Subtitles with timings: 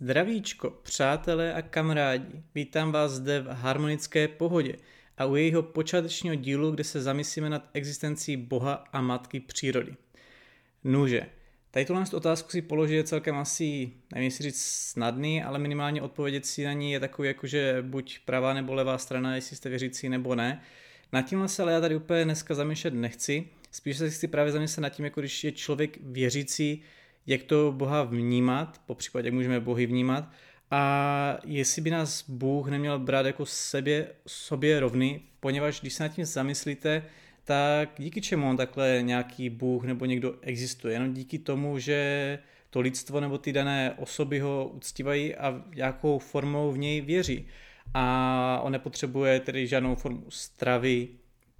[0.00, 4.76] Zdravíčko, přátelé a kamarádi, vítám vás zde v harmonické pohodě
[5.18, 9.94] a u jejího počátečního dílu, kde se zamyslíme nad existencí Boha a Matky přírody.
[10.84, 11.26] Nuže,
[11.70, 16.46] tady tuhle otázku si položit je celkem asi, nevím jestli říct snadný, ale minimálně odpovědět
[16.46, 20.08] si na ní je takový jako, že buď pravá nebo levá strana, jestli jste věřící
[20.08, 20.62] nebo ne.
[21.12, 24.82] Na tímhle se ale já tady úplně dneska zamýšlet nechci, spíš se chci právě zamyslet
[24.82, 26.82] nad tím, jako když je člověk věřící,
[27.26, 30.30] jak to Boha vnímat, po případě jak můžeme Bohy vnímat
[30.70, 36.08] a jestli by nás Bůh neměl brát jako sebě, sobě rovný, poněvadž když se nad
[36.08, 37.02] tím zamyslíte,
[37.44, 40.94] tak díky čemu on takhle nějaký Bůh nebo někdo existuje?
[40.94, 42.38] Jenom díky tomu, že
[42.70, 47.46] to lidstvo nebo ty dané osoby ho uctívají a jakou formou v něj věří.
[47.94, 51.08] A on nepotřebuje tedy žádnou formu stravy,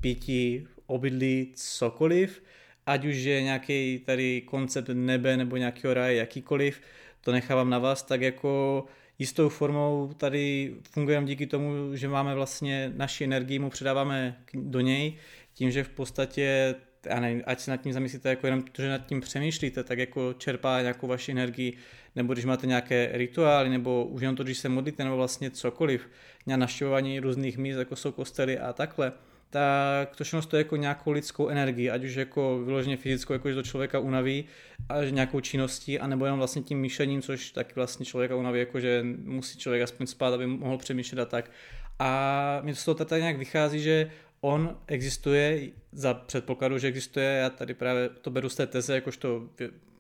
[0.01, 2.43] pití, obydlí, cokoliv,
[2.87, 6.81] ať už je nějaký tady koncept nebe nebo nějakého ráje, jakýkoliv,
[7.21, 8.85] to nechávám na vás, tak jako
[9.19, 15.17] jistou formou tady fungujeme díky tomu, že máme vlastně naši energii, mu předáváme do něj,
[15.55, 16.75] tím, že v podstatě
[17.07, 19.99] já nevím, ať se nad tím zamyslíte, jako jenom to, že nad tím přemýšlíte, tak
[19.99, 21.77] jako čerpá nějakou vaši energii,
[22.17, 26.09] nebo když máte nějaké rituály, nebo už jenom to, když se modlíte, nebo vlastně cokoliv,
[26.47, 29.13] nějaké naštěvování různých míst, jako jsou kostely a takhle,
[29.51, 33.55] tak to všechno stojí jako nějakou lidskou energii, ať už jako vyloženě fyzickou, jako že
[33.55, 34.45] to člověka unaví,
[34.89, 39.03] a nějakou činností, anebo jenom vlastně tím myšlením, což taky vlastně člověka unaví, jako že
[39.25, 41.51] musí člověk aspoň spát, aby mohl přemýšlet a tak.
[41.99, 47.27] A mi to z toho tady nějak vychází, že on existuje za předpokladu, že existuje,
[47.27, 49.49] já tady právě to beru z té teze, jakožto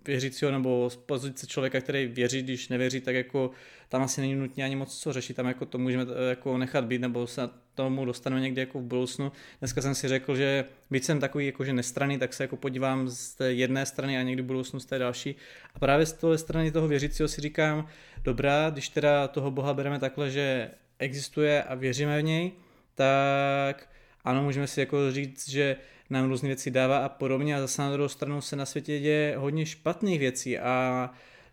[0.06, 3.50] věřícího nebo z pozice člověka, který věří, když nevěří, tak jako
[3.88, 6.84] tam asi není nutně ani moc co řešit, tam jako to můžeme eh, jako nechat
[6.84, 9.32] být, nebo se tomu dostaneme někdy jako v budoucnu.
[9.58, 13.34] Dneska jsem si řekl, že víc jsem takový jakože nestraný, tak se jako podívám z
[13.34, 15.36] té jedné strany a někdy v budoucnu z té další.
[15.74, 17.88] A právě z té strany toho věřícího si říkám,
[18.24, 22.52] dobrá, když teda toho Boha bereme takhle, že existuje a věříme v něj,
[22.94, 23.88] tak
[24.24, 25.76] ano, můžeme si jako říct, že
[26.10, 29.34] nám různé věci dává a podobně a zase na druhou stranu se na světě děje
[29.36, 31.10] hodně špatných věcí a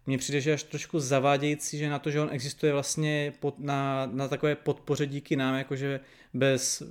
[0.07, 4.09] mně přijde, že až trošku zavádějící, že na to, že on existuje vlastně pod, na,
[4.13, 5.99] na takové podpoře díky nám, jakože
[6.33, 6.83] bez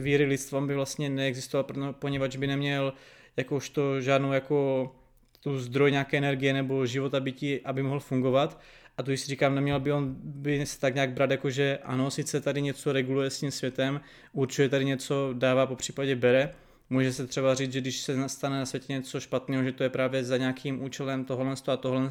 [0.00, 2.92] víry lidstva by vlastně neexistoval, poněvadž by neměl
[3.36, 4.90] jakožto žádnou jako
[5.40, 8.60] tu zdroj nějaké energie nebo života bytí, aby mohl fungovat.
[8.98, 12.10] A tu si říkám, neměl by on by se tak nějak brát, jako že ano,
[12.10, 14.00] sice tady něco reguluje s tím světem,
[14.32, 16.54] určuje tady něco, dává po případě bere,
[16.94, 19.88] Může se třeba říct, že když se stane na světě něco špatného, že to je
[19.88, 22.08] právě za nějakým účelem tohle a tohle,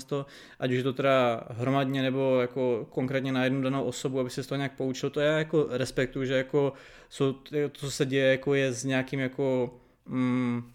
[0.60, 4.44] ať už je to teda hromadně nebo jako konkrétně na jednu danou osobu, aby se
[4.44, 6.74] z toho nějak poučil, to já jako respektuju, že jako
[7.10, 9.74] jsou, to, co se děje, jako je s nějakým jako
[10.06, 10.72] mm,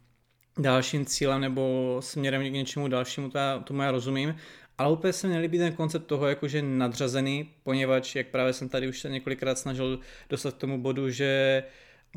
[0.59, 4.35] dalším cílem nebo směrem k něčemu dalšímu, to já, tomu já rozumím,
[4.79, 8.89] ale úplně se mi nelíbí ten koncept toho, jakože nadřazený, poněvadž, jak právě jsem tady
[8.89, 9.99] už se několikrát snažil
[10.31, 11.63] dostat k tomu bodu, že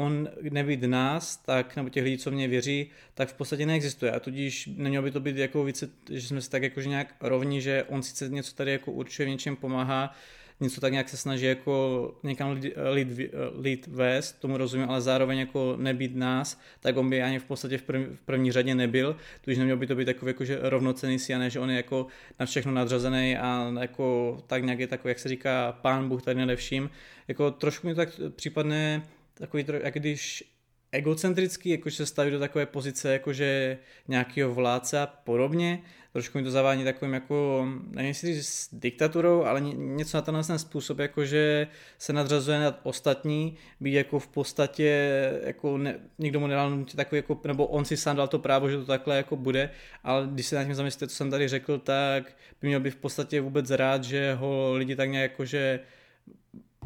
[0.02, 4.12] on nebýt nás, tak, nebo těch lidí, co mě věří, tak v podstatě neexistuje.
[4.12, 7.62] A tudíž nemělo by to být jako více, že jsme si tak jakože nějak rovní,
[7.62, 10.16] že on sice něco tady jako určuje, v něčem pomáhá,
[10.60, 15.40] něco tak nějak se snaží jako někam lid, lid, lid vést, tomu rozumím, ale zároveň
[15.40, 19.16] jako nebýt nás, tak on by ani v podstatě v první, v první řadě nebyl,
[19.42, 21.78] tudíž neměl by to být takový jako, že rovnocený si a ne, že on je
[21.78, 22.08] jako
[22.40, 26.40] na všechno nadřazený a jako tak nějak je takový, jak se říká, pán Bůh tady
[26.40, 26.90] nade vším.
[27.28, 29.04] Jako trošku mi tak případně
[29.42, 30.44] takový, jak když
[30.92, 35.82] egocentrický, jakože se staví do takové pozice, jakože nějakého vládce a podobně.
[36.14, 41.00] Trošku mi to zavání takovým jako, nevím jestli s diktaturou, ale něco na tenhle způsob,
[41.00, 45.10] jakože se nadřazuje nad ostatní, být jako v podstatě,
[45.44, 48.78] jako ne, nikdo mu nedal takový jako, nebo on si sám dal to právo, že
[48.78, 49.70] to takhle jako bude,
[50.04, 52.96] ale když se nad tím zamyslíte, co jsem tady řekl, tak by měl být v
[52.96, 55.80] podstatě vůbec rád, že ho lidi tak nějak jakože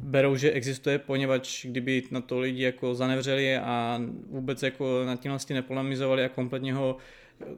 [0.01, 5.31] berou, že existuje, poněvadž kdyby na to lidi jako zanevřeli a vůbec jako nad tím
[5.31, 6.97] vlastně nepolemizovali a kompletně ho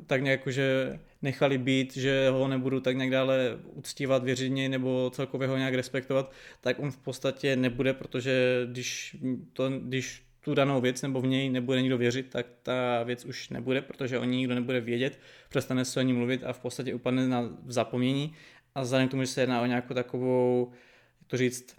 [0.08, 4.70] tak nějak jako, že nechali být, že ho nebudu tak nějak dále uctívat, věřit něj
[4.70, 9.18] nebo celkově ho nějak respektovat, tak on v podstatě nebude, protože když,
[9.54, 13.50] to, když tu danou věc nebo v něj nebude nikdo věřit, tak ta věc už
[13.50, 15.20] nebude, protože o ní nikdo nebude vědět,
[15.50, 18.34] přestane se o ní mluvit a v podstatě upadne na zapomnění.
[18.76, 20.72] A vzhledem k tomu, že se jedná o nějakou takovou,
[21.20, 21.76] jak to říct,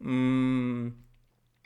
[0.00, 1.02] mm,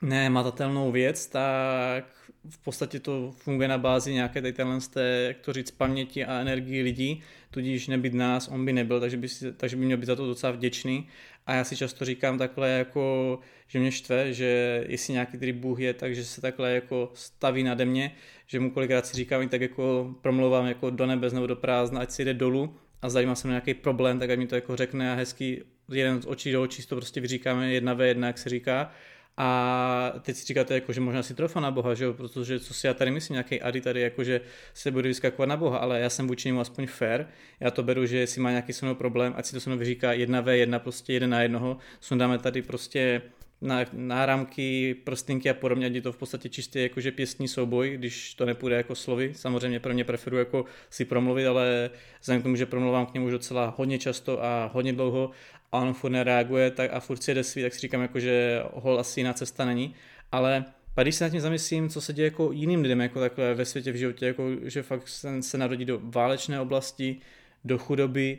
[0.02, 2.04] nematatelnou věc, tak
[2.50, 4.78] v podstatě to funguje na bázi nějaké tady tenhle,
[5.26, 9.28] jak to říct, paměti a energii lidí, tudíž nebyt nás, on by nebyl, takže by,
[9.28, 11.08] si, takže by měl být za to docela vděčný.
[11.46, 15.80] A já si často říkám takhle, jako, že mě štve, že jestli nějaký tady Bůh
[15.80, 18.14] je, takže se takhle jako staví nade mě,
[18.46, 22.10] že mu kolikrát si říkám tak jako promlouvám jako do nebes nebo do prázdna, ať
[22.10, 25.14] si jde dolů, a zajímá se nějaký problém, tak ať mi to jako řekne a
[25.14, 28.90] hezky jeden z očí do očí to prostě vyříkáme jedna ve jedna, jak se říká.
[29.36, 32.12] A teď si říkáte, jako, že možná si trofa na Boha, že jo?
[32.12, 34.40] protože co si já tady myslím, nějaký Adi tady, jako, že
[34.74, 37.24] se bude vyskakovat na Boha, ale já jsem vůči němu aspoň fair.
[37.60, 40.12] Já to beru, že jestli má nějaký se problém, ať si to se mnou vyříká
[40.12, 41.76] jedna ve jedna, prostě jeden na jednoho.
[42.00, 43.22] Sundáme tady prostě
[43.60, 48.34] na, náramky, prstinky a podobně, ať je to v podstatě čistě jakože pěstní souboj, když
[48.34, 49.32] to nepůjde jako slovy.
[49.36, 51.90] Samozřejmě pro mě preferuji jako si promluvit, ale
[52.20, 55.30] vzhledem k tomu, že promluvám k němu už docela hodně často a hodně dlouho
[55.74, 58.62] a on furt nereaguje tak a furt si jde svý, tak si říkám jako, že
[58.72, 59.94] hol asi jiná cesta není.
[60.32, 63.54] Ale pak když se nad tím zamyslím, co se děje jako jiným lidem, jako takhle
[63.54, 67.16] ve světě, v životě, jako, že fakt se, se narodí do válečné oblasti,
[67.64, 68.38] do chudoby,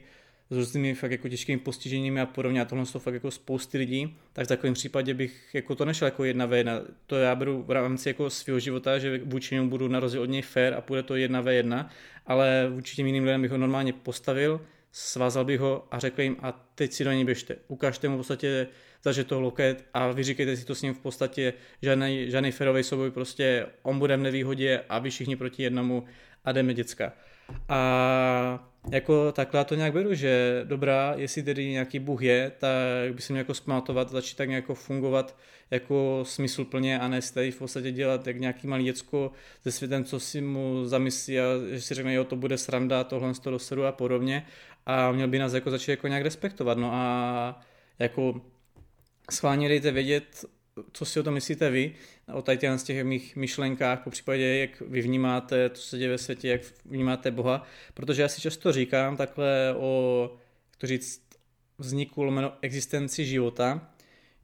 [0.49, 4.17] s různými fakt jako těžkými postiženími a podobně a tohle jsou fakt jako spousty lidí,
[4.33, 6.81] tak v takovém případě bych jako to nešel jako jedna ve jedna.
[7.07, 10.29] To já beru v rámci jako svého života, že vůči němu budu na rozdíl od
[10.29, 11.89] něj fair a půjde to jedna ve jedna,
[12.25, 14.61] ale vůči těm jiným lidem bych ho normálně postavil,
[14.97, 17.55] svázal bych ho a řekl jim a teď si do něj běžte.
[17.67, 18.67] Ukážte mu v podstatě
[19.03, 23.11] zaže to loket a vyříkejte si to s ním v podstatě žádný, žádný ferový souboj,
[23.11, 26.05] prostě on bude v nevýhodě a vy všichni proti jednomu
[26.45, 27.13] a jdeme děcka.
[27.69, 33.15] A jako takhle já to nějak beru, že dobrá, jestli tedy nějaký Bůh je, tak
[33.15, 35.37] by se měl jako zpamatovat, začít tak nějak fungovat
[35.71, 39.31] jako smysluplně a ne tady v podstatě dělat jak nějaký malý děcko
[39.63, 43.33] se světem, co si mu zamyslí a že si řekne, jo, to bude sranda, tohle
[43.33, 44.45] z toho dosedu a podobně.
[44.85, 47.61] A měl by nás jako začít jako nějak respektovat, no a
[47.99, 48.41] jako
[49.31, 50.45] schválně dejte vědět,
[50.91, 51.95] co si o tom myslíte vy,
[52.33, 56.17] o tady z těch mých myšlenkách, po případě, jak vy vnímáte, co se děje ve
[56.17, 60.31] světě, jak vnímáte Boha, protože já si často říkám takhle o,
[60.71, 61.21] jak to říct,
[61.77, 63.93] vzniku lomeno existenci života,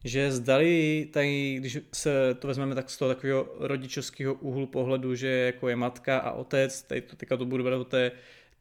[0.04, 5.28] že zdali tady, když se to vezmeme tak z toho takového rodičovského úhlu pohledu, že
[5.28, 8.12] jako je matka a otec, tady to, teďka to budu brát o té,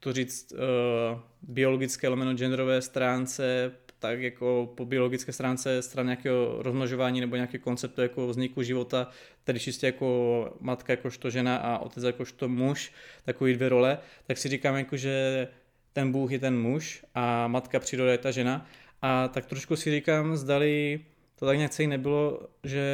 [0.01, 7.20] to říct, uh, biologické lomeno genderové stránce, tak jako po biologické stránce stran nějakého rozmnožování
[7.20, 9.08] nebo nějakého konceptu jako vzniku života,
[9.44, 12.93] tedy čistě jako matka jakožto žena a otec jakožto muž,
[13.25, 15.49] takový dvě role, tak si říkám jako, že
[15.93, 18.67] ten Bůh je ten muž a matka příroda je ta žena.
[19.02, 21.00] A tak trošku si říkám, zdali
[21.38, 22.85] to tak nějak celý nebylo, že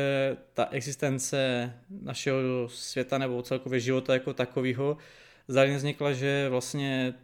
[0.54, 1.72] ta existence
[2.02, 4.96] našeho světa nebo celkově života jako takového
[5.48, 7.14] zdali vznikla, že vlastně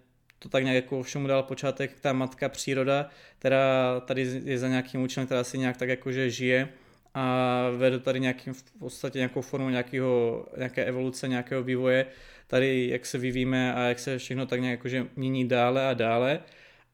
[0.43, 3.09] to tak nějak jako všemu dal počátek ta matka příroda,
[3.39, 6.69] která tady je za nějakým účelem, která si nějak tak jakože žije
[7.15, 12.07] a vede tady nějakým v podstatě nějakou formu nějakého, nějaké evoluce, nějakého vývoje,
[12.47, 16.41] tady jak se vyvíjíme a jak se všechno tak nějak jakože mění dále a dále.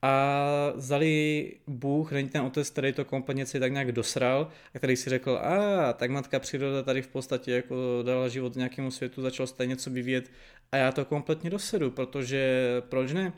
[0.02, 4.96] A zali Bůh, není ten otec, který to kompletně si tak nějak dosral a který
[4.96, 9.46] si řekl, a tak matka příroda tady v podstatě jako dala život nějakému světu, začal
[9.46, 10.30] se tady něco vyvíjet
[10.72, 13.32] a já to kompletně dosedu, protože proč ne?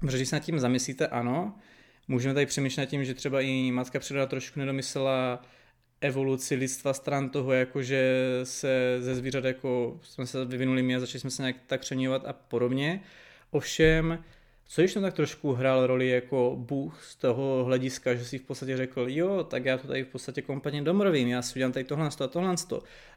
[0.00, 1.54] Protože když se nad tím zamyslíte, ano,
[2.08, 5.42] můžeme tady přemýšlet tím, že třeba i matka příroda trošku nedomyslela
[6.00, 11.20] evoluci lidstva stran toho, jakože se ze zvířat jako jsme se vyvinuli my a začali
[11.20, 13.00] jsme se nějak tak přeměňovat a podobně.
[13.50, 14.24] Ovšem,
[14.66, 18.42] co když tam tak trošku hrál roli jako Bůh z toho hlediska, že si v
[18.42, 21.84] podstatě řekl, jo, tak já to tady v podstatě kompletně domrovím, já si udělám tady
[21.84, 22.54] tohle a tohle.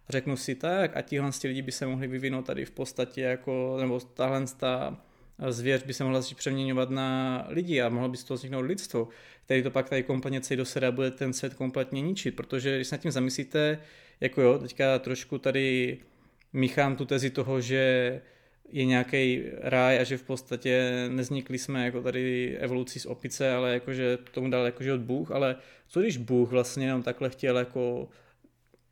[0.07, 3.77] A řeknu si tak a tihle lidi by se mohli vyvinout tady v podstatě jako,
[3.79, 4.97] nebo tahle ta
[5.49, 9.07] zvěř by se mohla začít přeměňovat na lidi a mohlo by z toho vzniknout lidstvo,
[9.45, 12.87] který to pak tady kompletně celý dosede a bude ten svět kompletně ničit, protože když
[12.87, 13.79] se nad tím zamyslíte,
[14.21, 15.97] jako jo, teďka trošku tady
[16.53, 18.21] míchám tu tezi toho, že
[18.71, 23.73] je nějaký ráj a že v podstatě neznikli jsme jako tady evolucí z opice, ale
[23.73, 25.55] jakože tomu dal jakože od Bůh, ale
[25.87, 28.09] co když Bůh vlastně jenom takhle chtěl jako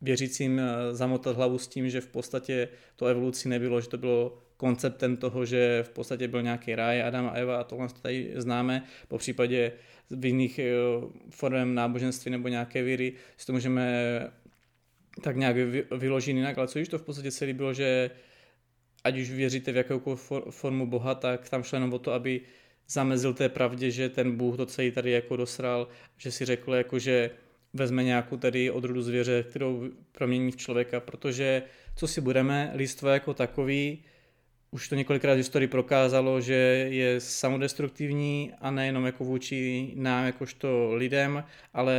[0.00, 4.38] věřícím eh, zamotat hlavu s tím, že v podstatě to evoluci nebylo, že to bylo
[4.56, 8.82] konceptem toho, že v podstatě byl nějaký ráj Adam a Eva a tohle tady známe,
[9.08, 9.72] po případě
[10.10, 10.72] v jiných eh,
[11.30, 13.92] formem náboženství nebo nějaké víry si to můžeme
[15.22, 15.56] tak nějak
[15.98, 18.10] vyložit jinak, ale co když to v podstatě celý bylo, že
[19.08, 22.40] ať už věříte v jakoukoliv formu Boha, tak tam šlo jenom o to, aby
[22.88, 26.98] zamezil té pravdě, že ten Bůh to celý tady jako dosral, že si řekl jako,
[26.98, 27.30] že
[27.74, 31.62] vezme nějakou tady odrodu zvěře, kterou promění v člověka, protože
[31.96, 33.98] co si budeme, lidstvo jako takový,
[34.70, 36.54] už to několikrát v historii prokázalo, že
[36.90, 41.96] je samodestruktivní a nejenom jako vůči nám, jakožto lidem, ale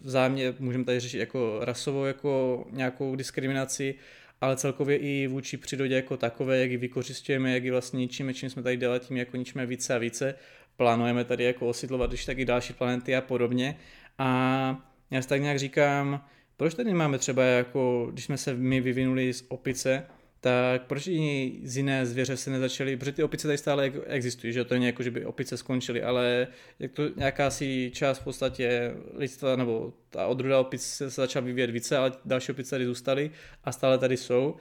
[0.00, 3.94] vzájemně můžeme tady řešit jako rasovou jako nějakou diskriminaci,
[4.42, 8.50] ale celkově i vůči přírodě jako takové, jak ji vykořistujeme, jak ji vlastně ničíme, čím
[8.50, 10.34] jsme tady dělali, tím jako ničíme více a více.
[10.76, 13.78] Plánujeme tady jako osidlovat když taky další planety a podobně.
[14.18, 16.24] A já si tak nějak říkám,
[16.56, 20.06] proč tady máme třeba jako, když jsme se my vyvinuli z opice,
[20.44, 24.64] tak proč i z jiné zvěře se nezačaly, protože ty opice tady stále existují, že
[24.64, 28.94] to není jako, že by opice skončily, ale jak to nějaká si část v podstatě
[29.14, 33.30] lidstva, nebo ta odruda opic se začala vyvíjet více, ale další opice tady zůstaly
[33.64, 34.56] a stále tady jsou.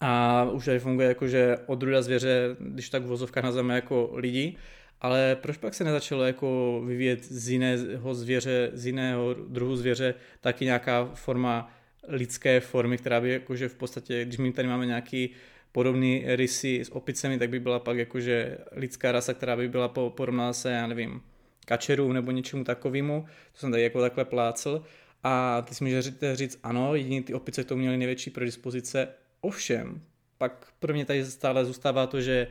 [0.00, 4.56] A už tady funguje jako, že odruda zvěře, když tak v vozovkách nazveme jako lidi,
[5.00, 10.64] ale proč pak se nezačalo jako vyvíjet z jiného zvěře, z jiného druhu zvěře, taky
[10.64, 11.72] nějaká forma
[12.08, 15.30] lidské formy, která by jakože v podstatě, když my tady máme nějaký
[15.72, 20.52] podobný rysy s opicemi, tak by byla pak jakože lidská rasa, která by byla podobná
[20.52, 21.22] se, já nevím,
[21.66, 24.84] kačerům nebo něčemu takovému, to jsem tady jako takhle plácel.
[25.22, 29.08] A ty si můžeš říct, ano, jedině ty opice tomu měly největší predispozice,
[29.40, 30.02] ovšem,
[30.38, 32.46] pak pro mě tady stále zůstává to, že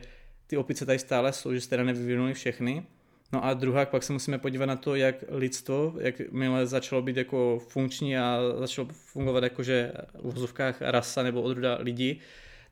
[0.46, 2.86] ty opice tady stále jsou, že se teda nevyvinuli všechny.
[3.34, 7.16] No a druhá, pak se musíme podívat na to, jak lidstvo, jak milé začalo být
[7.16, 12.20] jako funkční a začalo fungovat jakože v vozovkách rasa nebo odruda lidí,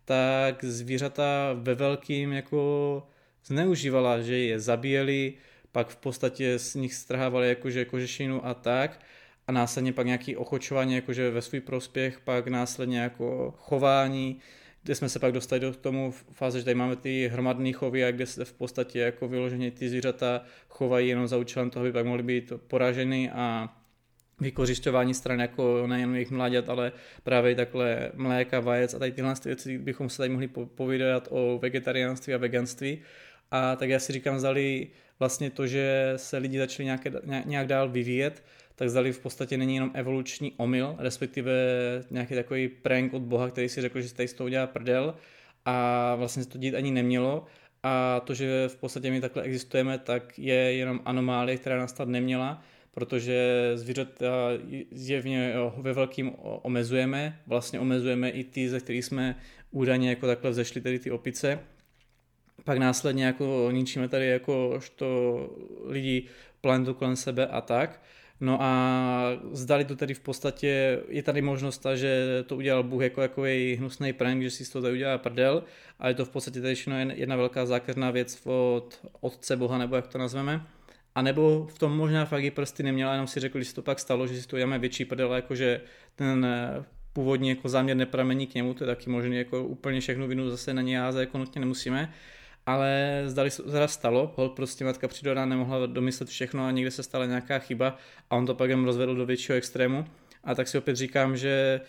[0.05, 3.03] tak zvířata ve velkým jako
[3.47, 5.35] zneužívala, že je zabíjeli,
[5.73, 9.01] pak v podstatě z nich strhávali jakože kožešinu a tak.
[9.47, 14.41] A následně pak nějaký ochočování jakože ve svůj prospěch, pak následně jako chování,
[14.83, 18.11] kde jsme se pak dostali do tomu fáze, že tady máme ty hromadné chovy, a
[18.11, 22.07] kde se v podstatě jako vyloženě ty zvířata chovají jenom za účelem toho, aby pak
[22.07, 23.69] mohly být poraženy a
[24.41, 29.79] vykořišťování stran jako nejen jejich mláďat, ale právě takhle mléka, vajec a tady tyhle věci
[29.79, 32.99] bychom se tady mohli povídat o vegetariánství a veganství.
[33.51, 36.89] A tak já si říkám, zdali vlastně to, že se lidi začali
[37.45, 38.43] nějak dál vyvíjet,
[38.83, 41.53] tak zdali v podstatě není jenom evoluční omyl, respektive
[42.11, 45.15] nějaký takový prank od Boha, který si řekl, že se tady z toho udělá prdel
[45.65, 47.47] a vlastně se to dít ani nemělo
[47.83, 52.63] a to, že v podstatě my takhle existujeme, tak je jenom anomálie, která nastat neměla,
[52.91, 54.49] protože zvířata
[54.91, 59.37] zjevně ve velkým omezujeme, vlastně omezujeme i ty, ze kterých jsme
[59.71, 61.61] údajně jako takhle vzešli, tedy ty opice.
[62.65, 65.51] Pak následně jako ničíme tady jako to
[65.85, 66.27] lidi
[66.61, 68.03] planetu kolem sebe a tak.
[68.43, 73.03] No a zdali to tedy v podstatě, je tady možnost ta, že to udělal Bůh
[73.03, 75.65] jako takový hnusný prank, že si z toho tady udělá prdel,
[75.99, 76.75] ale je to v podstatě tady
[77.15, 80.67] jedna velká zákeřná věc od otce Boha, nebo jak to nazveme.
[81.15, 83.83] A nebo v tom možná fakt i prsty neměla, jenom si řekl, že se to
[83.83, 85.81] pak stalo, že si to uděláme větší prdel, jakože
[86.17, 90.27] ten eh, původní jako záměr nepramení k němu, to je taky možný, jako úplně všechnu
[90.27, 92.13] vinu zase na ně házet, jako nutně nemusíme
[92.67, 97.03] ale zdali se to stalo, hol prostě matka přiroda nemohla domyslet všechno a někde se
[97.03, 97.97] stala nějaká chyba
[98.31, 100.05] a on to pak jen rozvedl do většího extrému.
[100.45, 101.81] A tak si opět říkám, že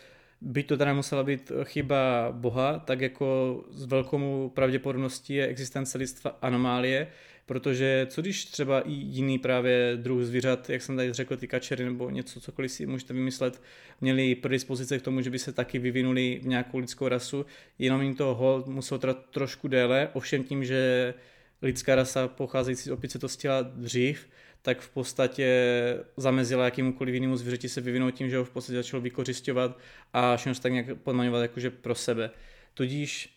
[0.41, 6.37] by to teda musela být chyba Boha, tak jako s velkou pravděpodobností je existence lidstva
[6.41, 7.07] anomálie,
[7.45, 11.83] Protože co když třeba i jiný právě druh zvířat, jak jsem tady řekl, ty kačery
[11.85, 13.61] nebo něco, cokoliv si můžete vymyslet,
[14.01, 17.45] měli predispozice k tomu, že by se taky vyvinuli v nějakou lidskou rasu,
[17.79, 21.13] jenom jim to hold muselo trvat trošku déle, ovšem tím, že
[21.61, 24.27] lidská rasa pocházející z opice to stihla dřív,
[24.61, 25.73] tak v podstatě
[26.17, 29.79] zamezila jakýmukoliv jinému zvířeti se vyvinout tím, že ho v podstatě začalo vykořišťovat
[30.13, 32.29] a všechno se tak nějak podmaňovat jakože pro sebe.
[32.73, 33.29] Tudíž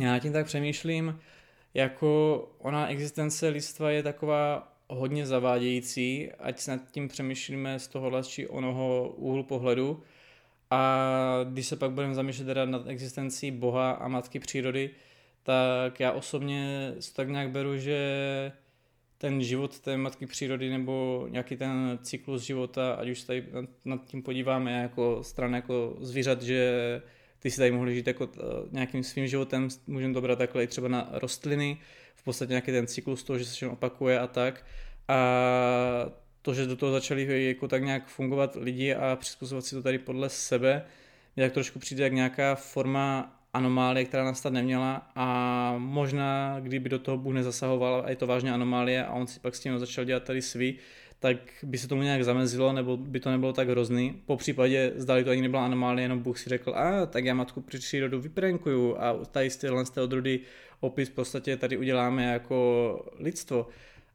[0.00, 1.20] já tím tak přemýšlím,
[1.74, 8.48] jako ona existence lidstva je taková hodně zavádějící, ať nad tím přemýšlíme z tohohle či
[8.48, 10.02] onoho úhlu pohledu.
[10.70, 14.90] A když se pak budeme zamýšlet teda nad existencí Boha a Matky přírody,
[15.42, 17.98] tak já osobně tak nějak beru, že
[19.18, 23.44] ten život té matky přírody nebo nějaký ten cyklus života, ať už se tady
[23.84, 27.02] nad tím podíváme jako strana jako zvířat, že
[27.38, 28.40] ty si tady mohli žít jako eh,
[28.70, 31.78] nějakým svým životem, můžeme to brát takhle i třeba na rostliny,
[32.14, 34.66] v podstatě nějaký ten cyklus toho, že se všechno opakuje a tak.
[35.08, 35.18] A
[36.42, 39.98] to, že do toho začali jako tak nějak fungovat lidi a přizpůsobovat si to tady
[39.98, 40.84] podle sebe,
[41.36, 46.98] mě tak trošku přijde jak nějaká forma anomálie, která nastat neměla a možná, kdyby do
[46.98, 50.04] toho Bůh nezasahoval a je to vážně anomálie a on si pak s tím začal
[50.04, 50.78] dělat tady svý,
[51.20, 54.22] tak by se tomu nějak zamezilo, nebo by to nebylo tak hrozný.
[54.26, 57.60] Po případě, zdali to ani nebyla anomálie, jenom Bůh si řekl, a tak já matku
[57.60, 60.40] při přírodu vyprenkuju a tady z téhle z té odrody
[60.80, 63.66] opis v podstatě tady uděláme jako lidstvo.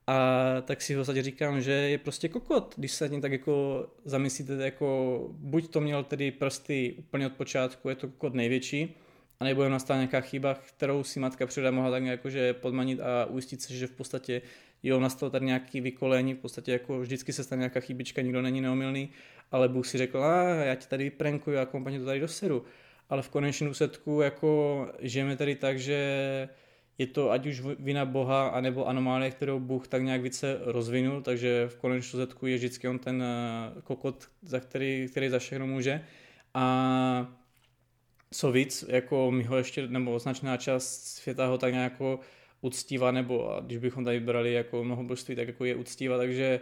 [0.08, 0.18] A
[0.62, 4.54] tak si v podstatě říkám, že je prostě kokot, když se tím tak jako zamyslíte,
[4.54, 8.96] jako buď to měl tedy prsty úplně od počátku, je to kokot největší,
[9.44, 13.74] nebo nastala nějaká chyba, kterou si matka příroda mohla tak jakože podmanit a ujistit se,
[13.74, 14.42] že v podstatě
[14.84, 18.62] jo, nastalo tady nějaký vykolení, v podstatě jako vždycky se stane nějaká chybička, nikdo není
[18.62, 19.10] neomilný,
[19.52, 22.64] ale Bůh si řekl, a já ti tady prankuju a kompani to tady doseru.
[23.10, 26.50] Ale v konečném důsledku jako žijeme tady tak, že
[26.98, 31.68] je to ať už vina Boha, anebo anomálie, kterou Bůh tak nějak více rozvinul, takže
[31.68, 36.02] v konečném důsledku je vždycky on ten eh, kokot, za který, který za všechno může.
[36.54, 37.43] A
[38.34, 42.20] co víc, jako mi ho ještě, nebo značná část světa ho tak nějak jako
[42.62, 46.60] uctívá, nebo a když bychom tady brali jako mnoho božství, tak jako je uctívá, takže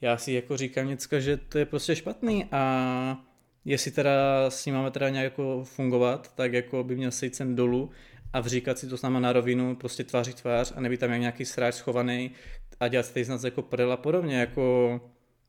[0.00, 3.24] já si jako říkám vždycky, že to je prostě špatný a
[3.64, 7.54] jestli teda s ním máme teda nějak jako fungovat, tak jako by měl sejít sem
[7.54, 7.90] dolů
[8.32, 11.44] a vříkat si to s náma na rovinu, prostě tváří tvář a nebýt tam nějaký
[11.44, 12.30] sráč schovaný
[12.80, 15.00] a dělat si z nás jako prdel a podobně, jako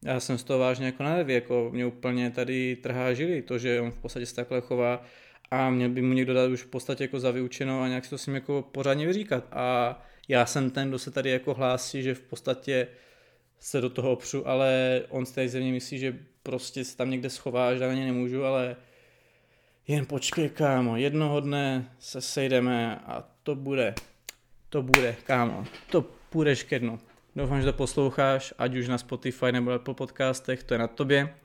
[0.06, 3.82] já jsem z toho vážně jako na jako mě úplně tady trhá žili, to, že
[3.82, 5.04] on v podstatě se takhle chová
[5.54, 8.10] a měl by mu někdo dát už v podstatě jako za vyučenou a nějak si
[8.10, 12.04] to s ním jako pořádně vyříkat a já jsem ten, kdo se tady jako hlásí,
[12.04, 12.88] že v podstatě
[13.60, 17.30] se do toho opřu, ale on z té země myslí, že prostě se tam někde
[17.30, 18.76] schová, že na ně nemůžu, ale
[19.88, 23.94] jen počkej, kámo, jednoho dne se sejdeme a to bude,
[24.70, 27.00] to bude, kámo, to půjdeš ke dnu.
[27.36, 31.36] Doufám, že to posloucháš, ať už na Spotify nebo po podcastech, to je na tobě.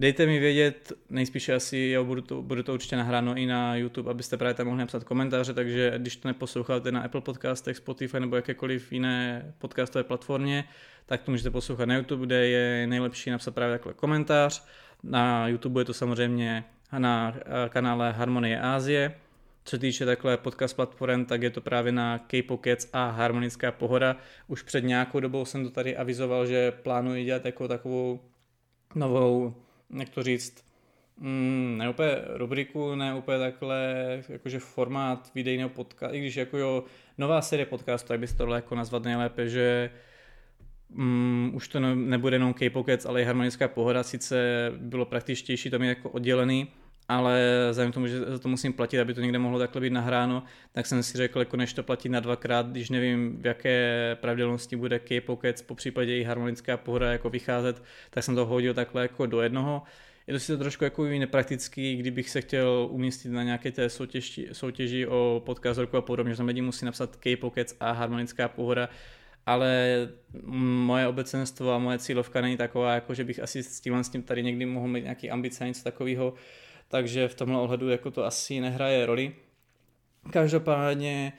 [0.00, 4.10] Dejte mi vědět, nejspíše asi jo, budu, to, budu to určitě nahráno i na YouTube,
[4.10, 8.36] abyste právě tam mohli napsat komentáře, takže když to neposloucháte na Apple podcastech, Spotify nebo
[8.36, 10.64] jakékoliv jiné podcastové platformě,
[11.06, 14.64] tak to můžete poslouchat na YouTube, kde je nejlepší napsat právě takhle komentář.
[15.02, 16.64] Na YouTube je to samozřejmě
[16.98, 17.34] na
[17.68, 19.14] kanále Harmonie Ázie.
[19.64, 24.16] Co se týče takhle podcast platform, tak je to právě na K-Pockets a Harmonická pohoda.
[24.48, 28.20] Už před nějakou dobou jsem to tady avizoval, že plánuji dělat jako takovou
[28.94, 29.54] novou,
[29.90, 30.64] jak to říct,
[31.16, 33.94] mm, ne úplně rubriku, ne úplně takhle,
[34.28, 36.84] jakože formát videjného podcastu, i když jako jo,
[37.18, 39.90] nová série podcastu, tak by se tohle jako nazvat nejlépe, že
[40.90, 45.78] mm, už to ne, nebude jenom K-Pockets, ale i harmonická pohoda, sice bylo praktičtější to
[45.78, 46.68] mít jako oddělený,
[47.08, 49.92] ale vzhledem k tomu, že za to musím platit, aby to někde mohlo takhle být
[49.92, 54.16] nahráno, tak jsem si řekl, jako než to platit na dvakrát, když nevím, v jaké
[54.20, 59.02] pravidelnosti bude K-Pockets, po případě i harmonická pohoda jako vycházet, tak jsem to hodil takhle
[59.02, 59.82] jako do jednoho.
[60.26, 64.48] Je to si to trošku jako nepraktický, kdybych se chtěl umístit na nějaké té soutěži,
[64.52, 68.88] soutěži o podcast roku a podobně, že tam lidi musí napsat K-Pockets a harmonická pohoda,
[69.46, 70.08] ale
[70.44, 74.22] moje obecenstvo a moje cílovka není taková, jako že bych asi s tím, s tím
[74.22, 76.34] tady někdy mohl mít nějaký ambice, něco takového,
[76.88, 79.34] takže v tomhle ohledu jako to asi nehraje roli.
[80.30, 81.32] Každopádně,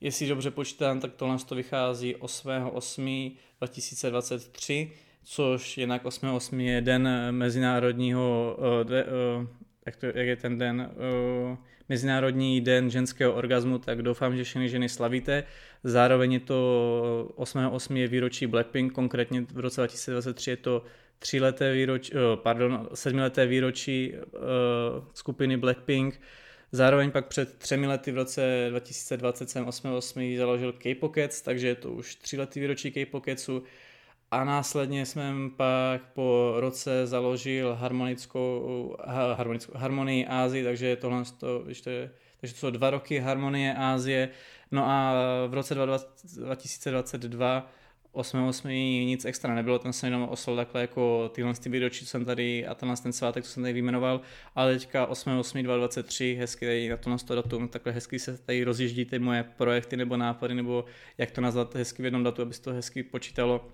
[0.00, 4.90] jestli dobře počítám, tak tohle to vychází 8.8.2023,
[5.24, 6.58] což jinak 8.8.
[6.58, 8.58] je den mezinárodního,
[8.90, 9.04] eh, eh,
[9.86, 11.56] jak, to, jak je ten den, eh,
[11.88, 15.44] Mezinárodní den ženského orgazmu, tak doufám, že všechny ženy slavíte.
[15.84, 17.96] Zároveň je to 8.8.
[17.96, 20.82] je výročí Blackpink, konkrétně v roce 2023 je to
[21.18, 24.40] tříleté výročí, eh, pardon, sedmileté výročí uh,
[25.14, 26.20] skupiny Blackpink.
[26.72, 30.38] Zároveň pak před třemi lety v roce 2020 jsem 8.8.
[30.38, 33.62] založil K-Pockets, takže je to už tříletý výročí K-Pocketsu.
[34.36, 38.96] A následně jsem pak po roce založil harmonickou,
[39.34, 44.28] harmonickou harmonii Ázii, takže tohle to, to je, takže to jsou dva roky harmonie Ázie.
[44.70, 45.14] No a
[45.46, 47.70] v roce 2022
[48.12, 49.06] 8.8.
[49.06, 52.66] nic extra nebylo, ten jsem jenom oslal takhle jako tyhle ty výročí, co jsem tady
[52.66, 54.20] a tenhle ten svátek, co jsem tady vyjmenoval,
[54.54, 59.18] ale teďka 8.8.2023, hezky tady na to, to datum, takhle hezky se tady rozjíždí ty
[59.18, 60.84] moje projekty nebo nápady, nebo
[61.18, 63.68] jak to nazvat hezky v jednom datu, aby se to hezky počítalo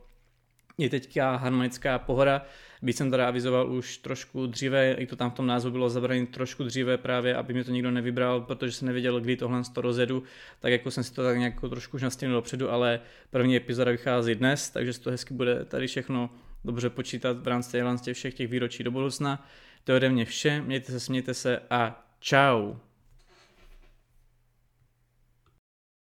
[0.78, 2.46] je teďka harmonická pohoda,
[2.82, 6.26] byť jsem teda avizoval už trošku dříve, i to tam v tom názvu bylo zabrané
[6.26, 10.22] trošku dříve právě, aby mě to nikdo nevybral, protože jsem nevěděl, kdy tohle to rozjedu,
[10.60, 14.34] tak jako jsem si to tak nějak trošku už nastěnil dopředu, ale první epizoda vychází
[14.34, 16.30] dnes, takže to hezky bude tady všechno
[16.64, 19.46] dobře počítat v rámci všech těch výročí do budoucna.
[19.84, 22.74] To je ode mě vše, mějte se, smějte se a čau.